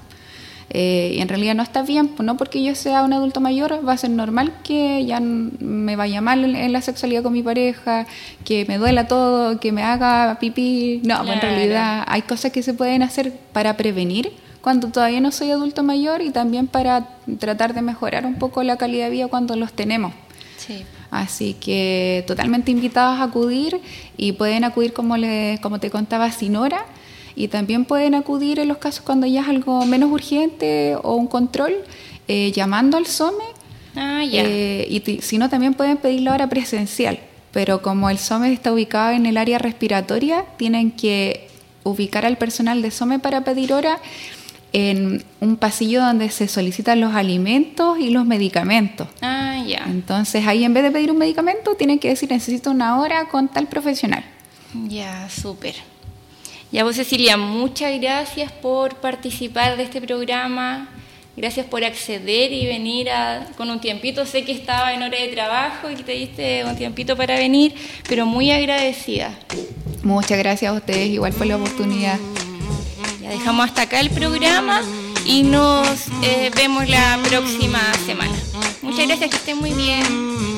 Eh, 0.71 1.15
y 1.17 1.21
en 1.21 1.29
realidad 1.29 1.55
no 1.55 1.63
está 1.63 1.83
bien, 1.83 2.09
pues 2.09 2.27
no 2.27 2.37
porque 2.37 2.63
yo 2.63 2.75
sea 2.75 3.03
un 3.03 3.13
adulto 3.13 3.41
mayor, 3.41 3.87
va 3.87 3.93
a 3.93 3.97
ser 3.97 4.11
normal 4.11 4.53
que 4.65 5.05
ya 5.05 5.21
me 5.21 5.95
vaya 5.95 6.21
mal 6.21 6.57
en 6.57 6.73
la 6.73 6.81
sexualidad 6.81 7.23
con 7.23 7.33
mi 7.33 7.43
pareja, 7.43 8.07
que 8.45 8.65
me 8.67 8.79
duela 8.79 9.07
todo, 9.07 9.61
que 9.61 9.73
me 9.73 9.83
haga 9.83 10.39
pipí. 10.41 11.01
No, 11.05 11.19
pues 11.19 11.35
en 11.35 11.41
realidad 11.41 12.05
hay 12.07 12.23
cosas 12.23 12.51
que 12.51 12.63
se 12.63 12.75
pueden 12.75 13.03
hacer 13.03 13.33
para 13.53 13.77
prevenir 13.77 14.33
cuando 14.65 14.89
todavía 14.89 15.21
no 15.21 15.31
soy 15.31 15.51
adulto 15.51 15.83
mayor 15.83 16.23
y 16.23 16.31
también 16.31 16.67
para 16.67 17.07
tratar 17.39 17.75
de 17.75 17.83
mejorar 17.83 18.25
un 18.25 18.37
poco 18.37 18.63
la 18.63 18.77
calidad 18.77 19.05
de 19.05 19.11
vida 19.11 19.29
cuando 19.29 19.55
los 19.57 19.73
tenemos. 19.75 20.13
Así 21.11 21.55
que 21.55 22.25
totalmente 22.27 22.71
invitados 22.71 23.21
a 23.21 23.25
acudir 23.25 23.81
y 24.17 24.33
pueden 24.33 24.65
acudir 24.65 24.93
como, 24.93 25.17
le, 25.17 25.61
como 25.63 25.79
te 25.79 25.91
contaba 25.91 26.33
sin 26.33 26.57
hora 26.57 26.87
y 27.37 27.49
también 27.49 27.85
pueden 27.85 28.15
acudir 28.15 28.59
en 28.59 28.69
los 28.69 28.79
casos 28.79 29.05
cuando 29.05 29.27
ya 29.27 29.43
es 29.43 29.49
algo 29.49 29.85
menos 29.85 30.11
urgente 30.11 30.97
o 31.03 31.15
un 31.15 31.27
control, 31.27 31.75
eh, 32.27 32.51
llamando 32.53 32.97
al 32.97 33.07
SOME 33.07 33.45
Ah, 33.97 34.25
ya. 34.25 34.43
Eh, 34.45 34.87
y 34.89 35.21
si 35.23 35.39
no, 35.39 35.49
también 35.49 35.75
pueden 35.75 35.99
pedirlo 35.99 36.31
ahora 36.31 36.49
presencial. 36.49 37.19
Pero 37.53 37.83
como 37.83 38.11
el 38.11 38.19
SOME 38.19 38.53
está 38.53 38.73
ubicado 38.73 39.13
en 39.13 39.27
el 39.27 39.37
área 39.37 39.59
respiratoria, 39.59 40.45
tienen 40.57 40.91
que 40.91 41.49
ubicar 41.85 42.27
al 42.27 42.37
personal 42.39 42.83
de 42.83 42.91
SOME 42.91 43.19
para 43.19 43.45
pedir 43.45 43.73
hora 43.73 44.01
en 44.75 45.25
un 45.41 45.57
pasillo 45.57 46.01
donde 46.03 46.29
se 46.31 46.49
solicitan 46.49 47.01
los 47.01 47.15
alimentos 47.15 47.97
y 48.01 48.11
los 48.11 48.27
medicamentos. 48.27 49.07
Ah, 49.23 49.63
ya. 49.65 49.85
Entonces 49.87 50.47
ahí 50.49 50.65
en 50.65 50.75
vez 50.75 50.83
de 50.83 50.91
pedir 50.91 51.13
un 51.13 51.19
medicamento, 51.19 51.77
tienen 51.77 52.01
que 52.01 52.09
decir 52.09 52.29
necesito 52.31 52.73
una 52.73 53.01
hora 53.01 53.29
con 53.29 53.49
tal 53.49 53.69
profesional. 53.69 54.25
Ya, 54.89 55.29
súper. 55.31 55.77
Ya 56.73 56.83
vos 56.83 56.97
Cecilia, 56.97 57.37
muchas 57.37 58.01
gracias 58.01 58.51
por 58.51 58.97
participar 58.97 59.77
de 59.77 59.85
este 59.85 60.01
programa. 60.01 60.89
Gracias 61.37 61.67
por 61.67 61.85
acceder 61.85 62.53
y 62.53 62.67
venir 62.67 63.09
con 63.57 63.71
un 63.71 63.81
tiempito. 63.81 64.27
Sé 64.27 64.45
que 64.45 64.53
estaba 64.53 64.93
en 64.93 65.03
hora 65.03 65.19
de 65.19 65.29
trabajo 65.29 65.89
y 65.89 65.95
te 65.95 66.13
diste 66.13 66.65
un 66.65 66.75
tiempito 66.75 67.17
para 67.17 67.37
venir, 67.37 67.75
pero 68.09 68.27
muy 68.27 68.51
agradecida. 68.51 69.39
Muchas 70.03 70.37
gracias 70.37 70.73
a 70.73 70.75
ustedes, 70.75 71.11
igual 71.11 71.33
fue 71.33 71.47
la 71.47 71.57
oportunidad. 71.57 72.19
Dejamos 73.35 73.67
hasta 73.67 73.83
acá 73.83 73.99
el 73.99 74.11
programa 74.11 74.81
y 75.27 75.43
nos 75.43 76.07
eh, 76.23 76.53
vemos 76.55 76.89
la 76.89 77.19
próxima 77.29 77.81
semana. 78.07 78.33
Muchas 78.81 79.09
gracias, 79.09 79.31
que 79.31 79.37
estén 79.37 79.59
muy 79.59 79.73
bien. 79.73 80.54